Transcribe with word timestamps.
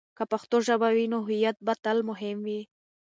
که 0.17 0.23
پښتو 0.31 0.55
ژبه 0.67 0.89
وي، 0.95 1.05
نو 1.13 1.17
هویت 1.27 1.57
به 1.65 1.73
تل 1.83 1.97
مهم 2.09 2.37
وي. 2.45 2.61